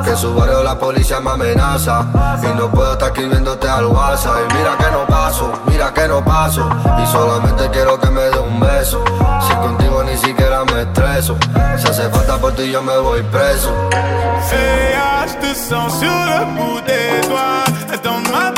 [0.04, 2.04] Que en su barrio la policía me amenaza.
[2.42, 4.36] Y no puedo estar escribiéndote al WhatsApp.
[4.50, 6.68] Y mira que no paso, mira que no paso.
[7.02, 9.02] Y solamente quiero que me dé un beso.
[9.46, 11.36] Si contigo ni siquiera me estreso.
[11.78, 13.72] Si hace falta por ti yo me voy preso.
[13.90, 18.02] Ah, je te sur le bout des doigts.
[18.02, 18.48] Dans ma.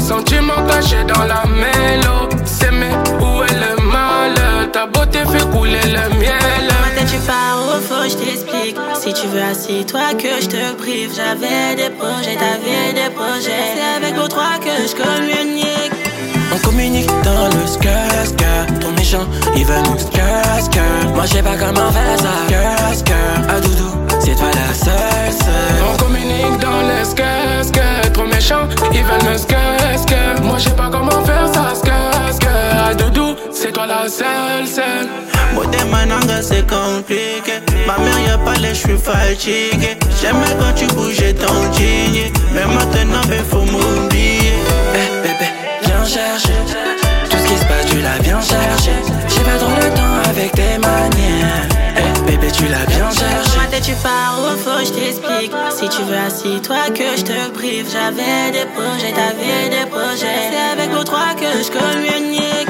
[0.00, 2.28] Sentiment caché dans la mélo.
[2.44, 4.34] C'est mais où est le mal
[4.70, 6.68] Ta beauté fait couler le miel.
[6.68, 8.76] Maintenant tu pars au faux, je t'explique.
[8.94, 11.10] Si tu veux, assis-toi que je te prive.
[11.16, 13.72] J'avais des projets, t'avais des projets.
[13.74, 15.92] C'est avec vos trois que je communique.
[16.52, 21.90] On communique dans le skr Ton méchant, il veut nous skr Moi j'ai pas comment
[21.90, 22.94] faire ça.
[22.94, 25.82] Skr, à doudou, c'est toi la seule seule.
[25.92, 26.82] On communique dans
[28.44, 31.72] méchants, ils veulent me skate, Moi, je sais pas comment faire ça,
[32.86, 35.08] À doudou, c'est toi la seule, seule.
[35.54, 37.60] Beauté mananga, c'est compliqué.
[37.86, 39.96] Ma mère, y'a pas les cheveux fatigués.
[40.20, 42.32] J'aimais quand tu bougeais ton jean.
[42.52, 44.52] Mais maintenant, ben, faut m'oublier.
[44.94, 45.48] Eh, bébé,
[45.82, 46.58] viens chercher.
[47.30, 48.92] Tout ce qui se passe, tu l'as bien cherché.
[49.28, 51.68] J'ai pas trop le temps avec tes manières.
[51.96, 53.10] Eh, bébé, tu l'as bien
[53.70, 55.52] Moi, tu pars au faut, je t'explique.
[55.70, 57.86] Si tu veux, assis-toi que je te prive.
[57.90, 60.50] J'avais des projets, t'avais des projets.
[60.50, 62.68] C'est avec nous trois que je communique.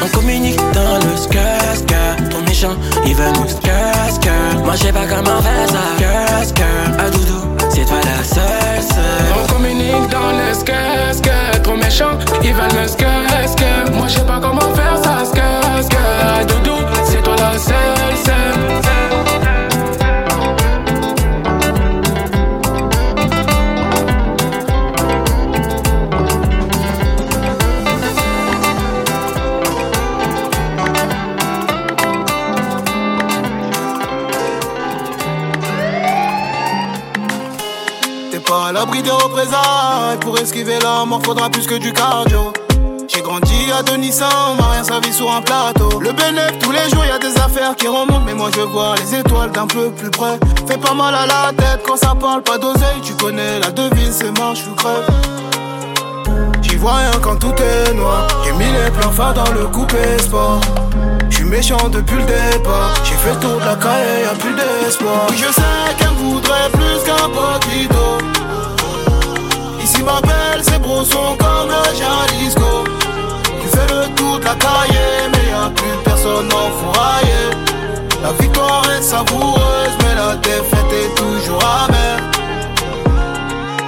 [0.00, 5.42] On communique dans le ska Ton méchant, il veut nous ska Moi, j'ai pas comment
[5.42, 6.44] faire ça.
[6.44, 9.42] Ska à doudou, c'est toi la seule, seule.
[9.42, 14.72] On communique dans le ska Ton méchant, il veut nous ska Moi, j'ai pas comment
[14.76, 15.24] faire ça.
[15.24, 17.97] Ska à doudou, c'est toi la seule.
[40.20, 42.52] Pour esquiver la mort, faudra plus que du cardio.
[43.06, 46.00] J'ai grandi à Denissan, on m'a rien servi sur un plateau.
[46.00, 48.22] Le bénéfice, tous les jours, y a des affaires qui remontent.
[48.26, 50.40] Mais moi, je vois les étoiles d'un peu plus près.
[50.66, 53.00] Fais pas mal à la tête quand ça parle pas d'oseille.
[53.04, 55.06] Tu connais la devise, c'est mort, je crève.
[56.62, 58.26] J'y vois rien quand tout est noir.
[58.44, 60.60] J'ai mis les plans phares dans le coupé sport.
[61.30, 62.92] J'suis méchant depuis le départ.
[63.04, 65.26] J'ai fait le tour de la caille, y'a plus d'espoir.
[65.30, 68.37] Oui, je sais qu'elle voudrait plus qu'un poquito.
[70.60, 72.84] Ces sont comme le Jalisco.
[73.60, 74.98] Tu fais le tour de la caille,
[75.32, 77.50] mais y'a plus personne en fourrailler.
[78.22, 82.18] La victoire est savoureuse, mais la défaite est toujours amère.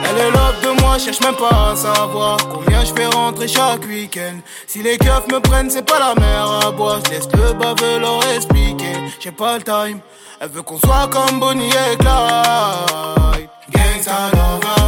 [0.04, 3.84] Elle est l'offre de moi, cherche même pas à savoir combien je fais rentrer chaque
[3.86, 4.38] week-end.
[4.66, 7.00] Si les keufs me prennent, c'est pas la mer à boire.
[7.06, 8.94] Je laisse le baveux leur expliquer.
[9.18, 10.00] J'ai pas le time.
[10.42, 13.50] Elle veut qu'on soit comme Bonnie et Clyde.
[13.70, 14.30] Gangsta.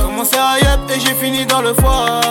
[0.03, 2.23] Commencé à yep et j'ai fini dans le foie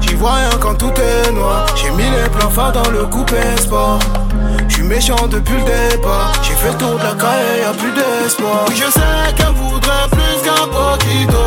[0.00, 1.66] J'y vois rien quand tout est noir.
[1.76, 3.98] J'ai mis les plans phares dans le coupé sport.
[4.66, 6.32] J'suis méchant depuis le départ.
[6.42, 8.64] J'ai fait le tour de la caille, y'a plus d'espoir.
[8.68, 11.44] Oui, je sais qu'elle voudrait plus qu'un poquito.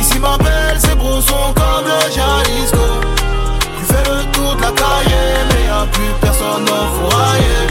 [0.00, 2.91] Ici ma belle, ces sont comme le Jalisco.
[6.20, 7.66] Personne en foyer.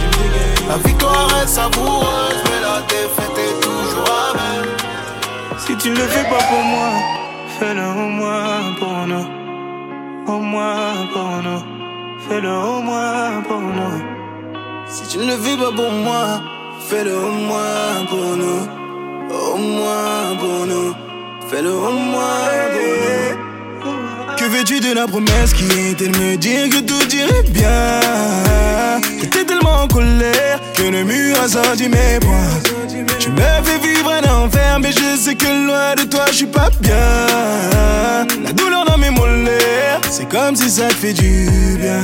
[0.68, 4.66] La victoire est savoureuse, mais la défaite est toujours amère.
[5.58, 6.90] Si tu ne le fais pas pour moi,
[7.60, 9.28] fais-le au moins pour nous.
[10.34, 11.64] Au moins pour nous.
[12.28, 14.02] Fais-le au moins pour nous.
[14.88, 16.42] Si tu ne le fais pas pour moi,
[16.88, 18.62] fais-le au moins pour nous.
[19.30, 20.94] Au moins pour nous.
[21.50, 23.51] Fais-le au moins pour nous.
[24.42, 29.00] Que veux-tu de la promesse qui était de me dire que tout irait bien.
[29.22, 32.60] J'étais tellement en colère que le mur a sorti mes poings.
[33.20, 36.46] Tu me fais vivre un enfer mais je sais que loin de toi je suis
[36.48, 38.26] pas bien.
[38.44, 42.02] La douleur dans mes molaires c'est comme si ça te fait du bien.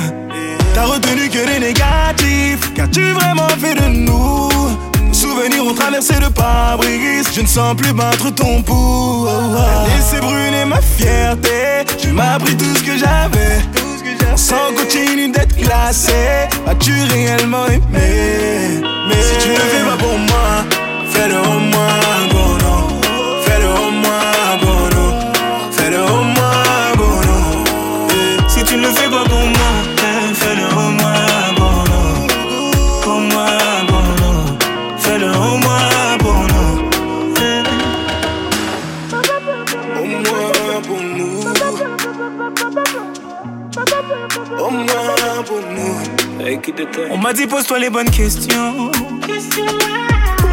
[0.76, 4.50] T'as retenu que les négatifs Qu'as-tu vraiment fait de nous
[5.38, 7.28] souvenirs ont traversé le pare-brise.
[7.34, 9.28] Je ne sens plus battre ton pouls
[9.88, 11.86] Laissez brûler ma fierté.
[11.97, 13.62] Tu m'as pris tout ce que j'avais.
[14.36, 16.13] Sans continue d'être classé.
[16.67, 18.56] As-tu réellement aimé?
[47.27, 48.89] M'a pose-toi les bonnes questions.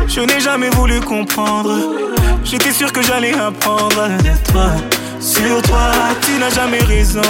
[0.08, 1.94] Je n'ai jamais voulu comprendre.
[2.42, 4.08] J'étais sûr que j'allais apprendre.
[4.50, 4.72] Toi
[5.20, 5.92] Sur toi,
[6.22, 7.22] tu n'as jamais raison.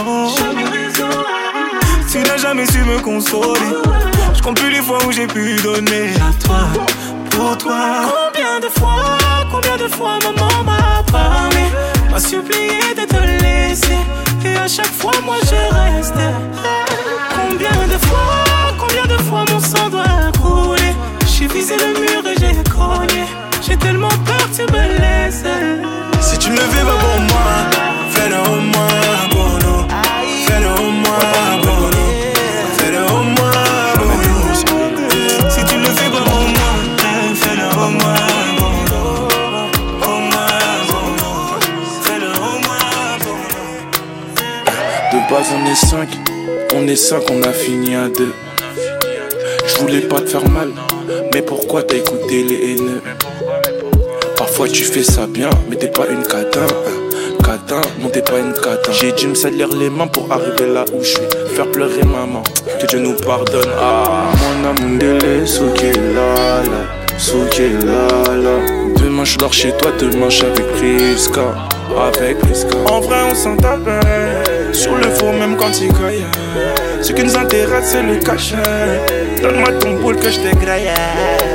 [2.11, 3.61] Tu n'as jamais su me consoler.
[4.35, 6.14] Je compte plus les fois où j'ai pu donner.
[6.14, 6.61] À toi
[7.31, 8.12] Pour toi.
[8.14, 9.19] Combien de fois,
[9.51, 11.64] combien de fois maman m'a parlé
[12.11, 13.99] M'a supplié de te laisser.
[14.47, 16.35] Et à chaque fois moi je restais.
[17.35, 18.54] Combien de fois,
[18.95, 20.05] Combien de fois mon sang doit
[20.41, 20.95] couler.
[21.27, 23.25] J'ai visé le mur et j'ai cogné.
[23.67, 25.43] J'ai tellement peur que tu me laisses.
[26.21, 27.67] Si tu me veux pas pour moi.
[28.11, 29.89] Fais-le au moins pour nous
[30.47, 31.19] Fais-le au moins
[32.79, 33.53] Fais-le au moins
[35.49, 36.71] Si tu le fais pas pour moi.
[37.35, 38.15] Fais-le au moins
[45.13, 46.09] De base on est cinq,
[46.75, 48.33] on est cinq, on a fini à deux.
[49.75, 50.68] Je voulais pas te faire mal,
[51.33, 53.03] mais pourquoi t'as écouté les haineux?
[54.37, 56.66] Parfois tu fais ça bien, mais t'es pas une catin.
[57.45, 58.93] Catin, non t'es pas une catin.
[58.93, 61.27] J'ai dû me salir les mains pour arriver là où je suis.
[61.57, 62.45] Faire pleurer maman,
[62.81, 63.68] que Dieu nous pardonne.
[63.81, 64.31] Ah,
[64.81, 65.18] mon de
[67.85, 68.59] là, là.
[69.03, 71.55] Demain je dors chez toi, demain avec Priska.
[71.99, 72.77] Avec Priska.
[72.89, 73.91] En vrai on s'en tape
[74.72, 76.25] sur le faux même quand il caille.
[77.05, 78.57] Ce qui nous intéresse c'est le cachet.
[79.43, 80.89] Donne-moi ton boule que je t'égraille.
[80.89, 81.54] s'en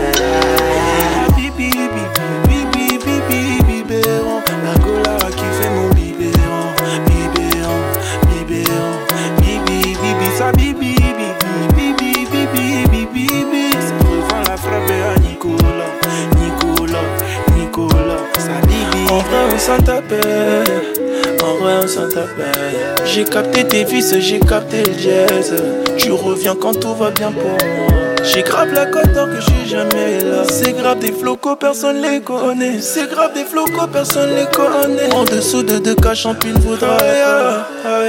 [23.06, 25.56] J'ai capté tes vis, j'ai capté le jazz.
[25.98, 27.90] Tu reviens quand tout va bien pour moi.
[28.24, 30.44] J'ai grave la cote que je suis jamais là.
[30.50, 32.80] C'est grave des flocos, personne les connaît.
[32.82, 35.12] C'est grave des flocos, personne les connaît.
[35.14, 36.98] En dessous de deux cas, champine voudra.
[37.02, 38.00] Ah, ah,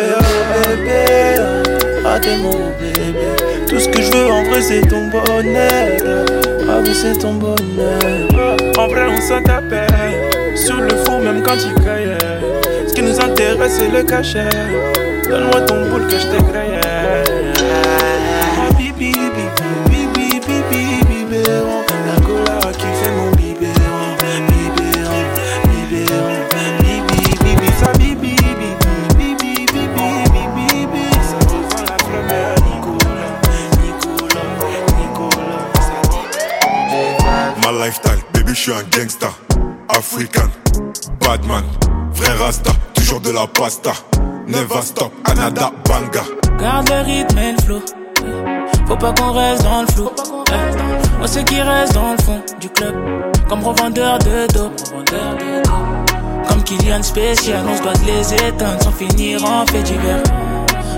[0.66, 1.40] bébé.
[2.42, 3.14] Mon bébé.
[3.68, 6.26] Tout ce que je veux en vrai, c'est ton bonheur.
[6.68, 8.56] Ah, oui, c'est ton bonheur.
[8.78, 9.40] En vrai, on s'en
[10.56, 11.99] sur le four même quand il caille.
[13.20, 14.48] Ce qui nous intéresse c'est le cachet.
[15.28, 16.80] Donne-moi ton boule que je t'égraille.
[18.78, 21.42] Bibi, bibi, bibi, bibi.
[22.46, 23.30] La qui fait mon
[37.80, 39.28] lifestyle, baby, je suis un gangsta.
[39.88, 40.50] African,
[41.20, 41.64] Badman,
[43.20, 43.92] toujours de la pasta.
[44.46, 46.22] Never stop, Anada Banga.
[46.58, 47.80] Garde le rythme et le flow.
[48.86, 50.10] Faut pas qu'on reste dans le flou.
[51.22, 52.94] On sait qui reste dans le fond du club.
[53.48, 54.70] Comme revendeur de dos.
[56.48, 60.22] Comme Kylian spécial, on se doit les éteindre sans finir en fait divers.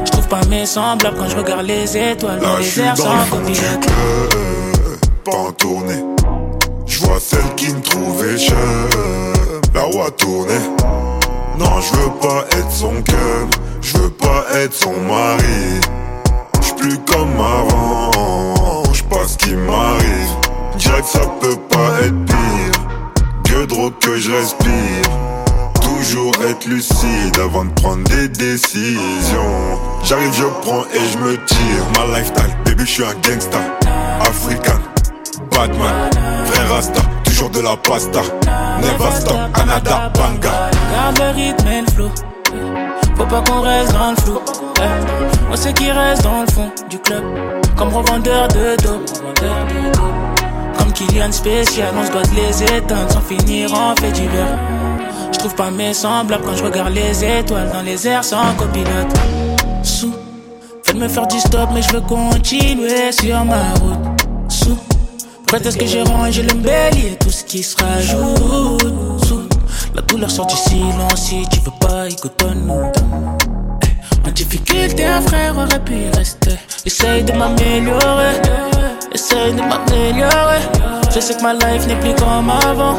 [0.04, 3.86] Je trouve pas mes semblables quand je regarde les étoiles dans les airs sans copilote.
[5.24, 6.02] Pas en tournée
[6.92, 8.56] je vois celle qui me trouvait cher.
[9.74, 10.54] La roue a tourné.
[11.58, 13.46] Non, je veux pas être son cœur.
[13.80, 15.80] Je veux pas être son mari.
[16.60, 18.82] Je plus comme avant.
[18.92, 20.36] Je ce qui m'arrive.
[20.74, 23.22] Que ça peut pas être pire.
[23.44, 25.10] Que drogue que je respire.
[25.80, 29.78] Toujours être lucide avant de prendre des décisions.
[30.04, 31.84] J'arrive, je prends et je me tire.
[31.96, 33.58] Ma lifestyle, baby, je suis un gangsta.
[34.20, 34.80] African,
[35.50, 36.10] Batman
[36.68, 37.02] Rasta,
[37.50, 38.20] de la pasta.
[38.80, 40.70] Never stop, Anada Banga.
[40.92, 42.10] Garde le rythme et le flow.
[43.16, 44.40] Faut pas qu'on reste dans le flou.
[45.50, 47.22] On sait qui reste dans le fond du club.
[47.76, 49.00] Comme revendeur de dos.
[50.78, 54.58] Comme Kylian spécial, on se doit les éteindre sans finir en fait divers.
[55.32, 59.12] Je trouve pas mes semblables quand je regarde les étoiles dans les airs sans copilote.
[59.82, 60.14] Sous,
[60.84, 64.11] faites me faire du stop, mais je veux continuer sur ma route.
[65.52, 69.44] Sous, est-ce que j'ai rangé le bélier, tout ce qui se rajoute.
[69.94, 72.90] La douleur sort du silence, si tu veux pas, écoute-nous.
[74.26, 76.52] En difficulté, un frère aurait pu rester.
[76.86, 78.40] Essaye de m'améliorer,
[79.12, 80.62] essaye de m'améliorer.
[81.14, 82.98] Je sais que ma life n'est plus comme avant.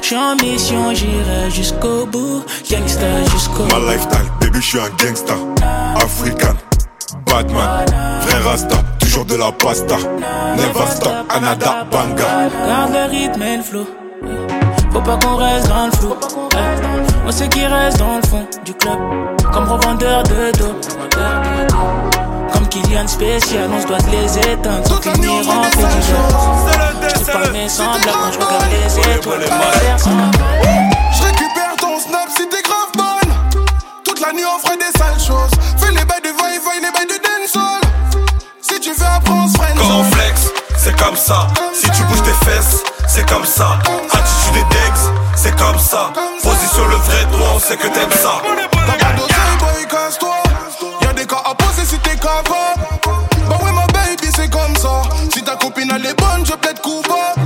[0.00, 2.42] J'suis en mission, j'irai jusqu'au bout.
[2.70, 3.76] Gangsta jusqu'au bout.
[3.76, 5.34] Ma lifestyle, baby, j'suis un gangsta.
[5.96, 6.56] African,
[7.26, 7.84] Batman,
[8.22, 8.89] frère Rasta
[9.20, 9.96] toujours de la pasta.
[10.56, 12.24] Never stop, Anada Banga.
[12.66, 13.86] Garde le rythme et le flow.
[14.92, 16.14] Faut pas qu'on reste dans le flou.
[17.26, 18.98] On sait qui reste dans le fond du club.
[19.52, 20.74] Comme revendeur de dos.
[22.52, 25.86] Comme Kylian spécial, on se doit les éteindre sans finir en fait
[27.08, 29.40] Je trouve pas mes semblables quand je regarde les étoiles.
[31.12, 33.64] Je récupère ton snap si t'es grave bonne.
[34.04, 35.50] Toute la nuit on ferait des sales choses.
[35.78, 37.09] Fais les bails de va-et-va, les bails
[40.82, 41.46] c'est comme ça.
[41.74, 43.78] Si tu bouges tes fesses, c'est comme ça.
[44.10, 46.10] Attitude et dex, c'est comme ça.
[46.42, 48.40] Position le vrai toi, on sait que t'aimes ça.
[48.72, 50.36] T'as pas d'oseille, boy, casse-toi.
[51.02, 52.80] Y'a des cas à poser si t'es capable.
[53.48, 55.02] Bah ouais, ma baby, c'est comme ça.
[55.32, 57.42] Si ta copine elle est bonne, je peut-être coupable.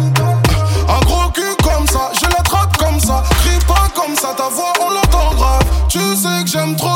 [0.89, 3.25] Un gros cul comme ça, je l'attrape comme ça.
[3.41, 5.63] Crie pas comme ça, ta voix on l'entend grave.
[5.89, 6.94] Tu sais que j'aime trop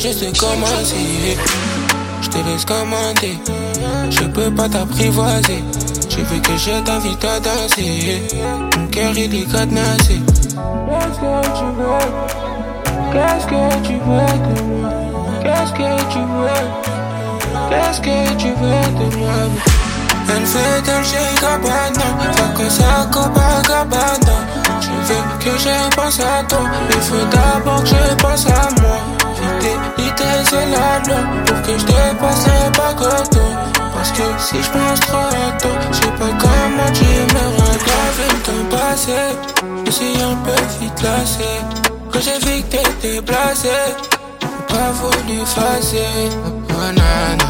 [0.00, 1.36] juste commencer.
[2.22, 3.38] Je te laisse commander,
[4.10, 5.62] je peux pas t'apprivoiser.
[6.08, 8.22] Tu veux que je t'invite à danser.
[8.76, 10.20] Mon cœur il est cadenassé.
[10.88, 12.40] Qu'est-ce que tu veux?
[13.12, 14.90] Qu'est-ce que tu veux de moi?
[15.42, 16.66] Qu'est-ce que tu veux?
[17.70, 19.89] Qu'est-ce que tu veux de moi?
[20.36, 21.58] Elle fait shake à
[22.36, 24.36] Faut que ça Copacabana
[24.80, 26.60] Tu veux que je pense à toi.
[26.90, 28.98] Il faut d'abord que je pense à moi.
[29.98, 33.42] L'idée c'est la loi Pour que je dépasse pas que toi.
[33.94, 37.60] Parce que si je pense trop à toi Je sais pas comment tu me
[38.20, 39.12] le temps passé
[39.86, 41.44] Je suis un peu vite lassé
[42.12, 43.68] Quand j'ai vu que t'étais blasé.
[44.68, 46.30] Pas voulu effacer
[46.70, 47.44] Oh nana.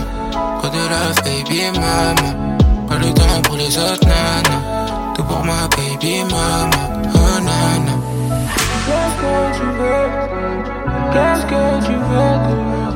[0.63, 2.50] Pas de love baby maman
[2.91, 4.57] Pas le temps pour les autres nana.
[5.15, 6.85] Tout pour ma baby maman
[7.15, 7.95] Oh nana.
[8.87, 10.07] Qu'est-ce que tu veux?
[11.13, 12.89] Qu'est-ce que tu veux de moi?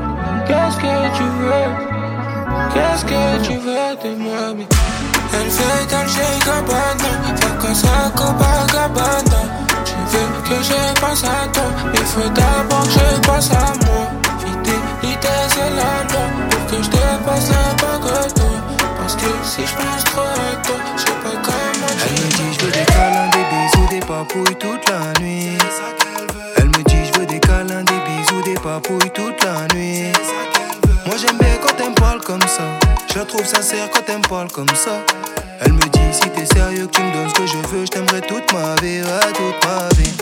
[0.49, 1.69] Qu'est-ce que tu veux?
[2.75, 4.67] Qu'est-ce que tu veux de moi
[5.37, 9.41] Elle fait un shake abandon Fait comme ça Copacabana
[9.85, 11.69] Tu veux que je pense à toi?
[11.95, 14.05] Il faut d'abord que je pense à moi
[15.25, 16.05] La
[16.51, 18.45] Pour que je te passe un pas que toi
[18.99, 22.59] Parce que si je pense trop à toi Je sais pas comment Elle me dit
[22.59, 25.59] je veux des câlins, des bisous, des papouilles toute la nuit
[28.65, 30.11] papouille toute la nuit.
[31.07, 32.65] Moi j'aime bien quand elle me parle comme ça.
[33.13, 35.03] Je la trouve sincère quand elle me parle comme ça.
[35.61, 37.91] Elle me dit si t'es sérieux que tu me donnes ce que je veux, je
[37.91, 40.15] t'aimerais toute ma vie, ouais, toute ma vie.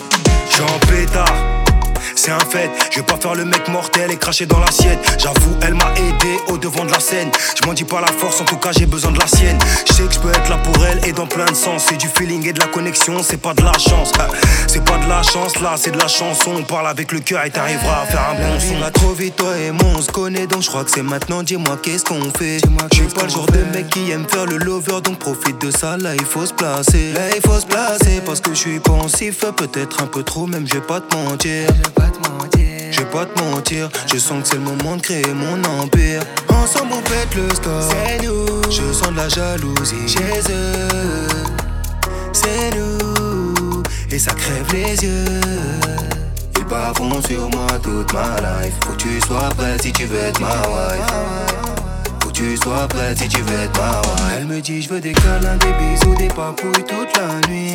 [0.51, 1.72] J'suis en pétard
[2.17, 2.71] c'est un fait.
[2.91, 4.99] Je vais pas faire le mec mortel et cracher dans l'assiette.
[5.19, 7.31] J'avoue, elle m'a aidé au devant de la scène.
[7.61, 9.59] Je m'en dis pas la force, en tout cas j'ai besoin de la sienne.
[9.89, 11.87] Je sais que je peux être là pour elle et dans plein de sens.
[11.89, 14.13] C'est du feeling et de la connexion, c'est pas de la chance.
[14.67, 16.53] C'est pas de la chance là, c'est de la chanson.
[16.59, 18.79] On parle avec le cœur et t'arriveras à faire un bon son.
[18.79, 21.43] va trop vite, toi et moi on se connaît donc je crois que c'est maintenant.
[21.43, 22.59] Dis-moi qu'est-ce qu'on fait?
[22.93, 25.71] Je suis pas le genre de mec qui aime faire le lover donc profite de
[25.71, 25.97] ça.
[25.97, 27.13] Là il faut se placer.
[27.13, 30.67] Là il faut se placer parce que je suis pensif, peut-être un peu trop, même
[30.67, 31.69] je vais pas te mentir.
[32.90, 36.22] Je vais pas te mentir, je sens que c'est le moment de créer mon empire.
[36.49, 38.62] Ensemble on pète le score, c'est nous.
[38.70, 41.28] Je sens de la jalousie chez eux,
[42.32, 43.82] c'est nous.
[44.11, 45.40] Et ça crève les yeux.
[46.59, 48.74] Ils baveront sur moi toute ma life.
[48.84, 51.07] Faut que tu sois prêt si tu veux être ma wife.
[52.20, 54.36] Faut que tu sois prêt si tu veux être ma wife.
[54.36, 57.74] Elle me dit je veux des câlins, des bisous, des papouilles toute la nuit.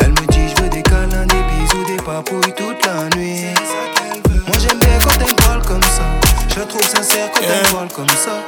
[0.00, 3.42] Elle me dit je veux des câlins, des bisous, des papouilles toute la nuit.
[4.46, 6.04] Moi j'aime bien quand elle parle comme ça.
[6.48, 8.44] Je la trouve sincère quand elle me parle comme ça.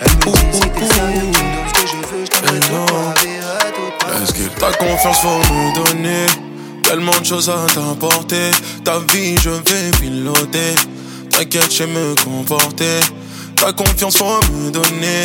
[0.00, 2.60] Elle me dit si t'es sérieux, tu me donnes ce que je veux, je t'aimerais
[3.72, 6.26] tout Est-ce que ta confiance faut me donner
[6.82, 8.50] Tellement de choses à t'apporter?
[8.84, 10.74] Ta vie je vais piloter
[11.30, 13.00] T'inquiète, je me comporter.
[13.56, 15.24] Ta confiance faut me donner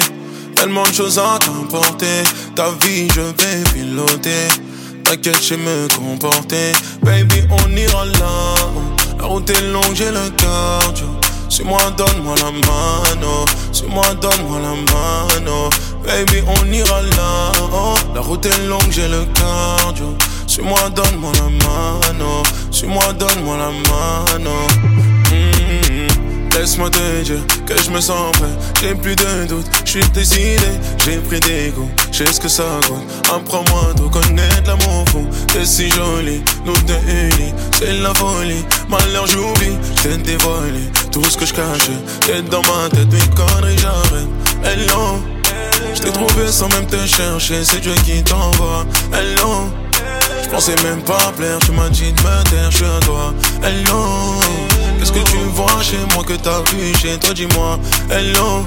[0.56, 2.24] Tellement de choses à t'apporter.
[2.56, 4.48] Ta vie je vais piloter
[5.04, 8.56] T'inquiète, je me comporter Baby on ira là
[9.24, 11.08] la route est longue, j'ai le cardio.
[11.48, 13.46] Suis-moi, donne-moi la mano.
[13.72, 15.70] Suis-moi, donne-moi la mano.
[16.04, 17.52] Baby, on ira là.
[18.14, 20.14] La route est longue, j'ai le cardio.
[20.46, 22.44] Suis-moi, donne-moi la mano.
[22.70, 24.52] Suis-moi, donne-moi la mano.
[26.54, 28.48] Laisse-moi te dire que je me sens prêt.
[28.82, 30.60] J'ai plus de doute, je suis décidé.
[31.04, 33.02] J'ai pris des goûts, je ce que ça coûte.
[33.34, 35.28] Apprends-moi de connaître l'amour fou.
[35.48, 38.64] T'es si jolie, nous deux unis, c'est la folie.
[38.88, 40.92] Malheur, j'oublie, t'es dévoilé.
[41.12, 44.28] Tout ce que je t'es dans ma tête, une connerie, j'arrête.
[44.64, 45.22] Hello,
[45.96, 48.86] je t'ai trouvé sans même te chercher, c'est Dieu qui t'envoie.
[49.12, 49.70] Hello.
[50.44, 53.34] Je pensais même pas plaire, tu m'as dit de me taire, je suis à toi.
[53.64, 54.40] Hello,
[55.04, 57.78] qu'est-ce que tu vois chez moi que t'as vu chez toi, dis-moi.
[58.10, 58.66] Hello,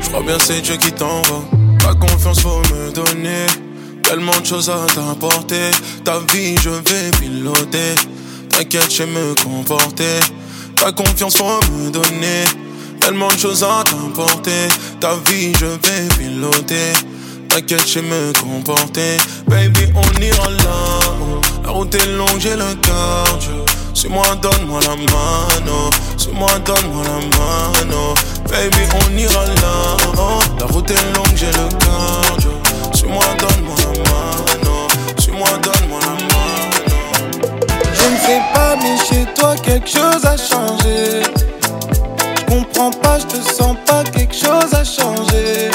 [0.00, 1.44] je crois bien c'est Dieu qui t'envoie.
[1.80, 3.46] Ta confiance faut me donner.
[4.02, 5.70] Tellement de choses à t'apporter.
[6.04, 7.94] Ta vie, je vais piloter.
[8.48, 10.20] T'inquiète, je me comporter.
[10.76, 12.44] Ta confiance faut me donner.
[13.00, 14.68] Tellement de choses à t'apporter.
[15.00, 16.92] Ta vie, je vais piloter.
[17.50, 19.18] T'inquiète, je me comporter.
[19.46, 21.00] Baby, on ira là.
[21.62, 23.66] La route est longue, j'ai le cardio.
[23.98, 25.90] Suis-moi, donne-moi la mano.
[26.16, 28.14] Suis-moi, donne-moi la mano.
[28.48, 29.96] Baby, on ira là.
[30.60, 32.52] La route est longue, j'ai le cardio.
[32.94, 34.86] Suis-moi, donne-moi la mano.
[35.18, 37.00] Suis-moi, donne-moi la mano.
[37.92, 41.24] Je ne sais pas, mais chez toi, quelque chose a changé.
[42.36, 45.72] Je comprends pas, je te sens pas, quelque chose a changé.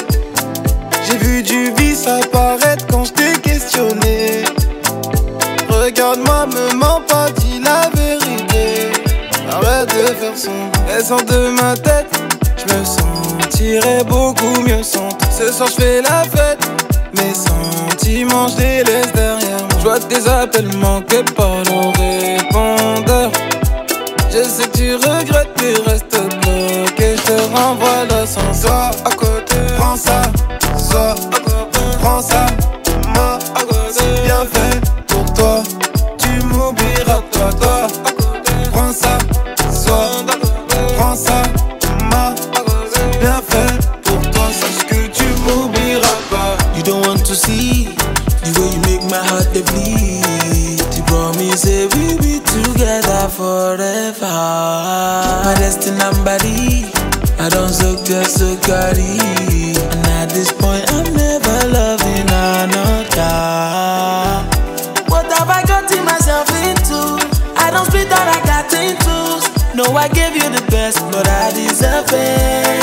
[1.05, 4.45] J'ai vu du vice apparaître quand je t'ai questionné.
[5.69, 7.27] Regarde-moi, me mens pas,
[7.63, 8.91] la vérité.
[9.51, 10.51] Arrête de faire son.
[10.89, 12.11] Elle de ma tête,
[12.57, 15.27] je me sentirais beaucoup mieux sans toi.
[15.31, 16.59] Ce soir, je fais la fête.
[17.15, 19.67] Mes sentiments, je les laisse derrière.
[19.79, 23.31] Je vois tes appels manquer par le répondeur.
[24.29, 27.15] Je sais que tu regrettes, mais reste bloqué.
[27.17, 29.55] Je te renvoie l'ascenseur à côté.
[29.77, 30.21] Prends ça,
[30.77, 31.15] sois
[32.01, 32.45] prends ça.
[47.43, 47.85] See
[48.43, 50.79] the way you make my heart dey bleed.
[50.95, 54.39] You promise say we be together forever.
[55.45, 56.87] My destiny body,
[57.43, 59.19] I don't suck just so carry.
[59.75, 63.35] And at this point, I'm never loving another.
[65.11, 66.99] What have I gotten myself into?
[67.59, 69.17] I don't split all I got into.
[69.75, 72.82] No, I gave you the best, but I deserve better.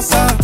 [0.00, 0.39] Toi,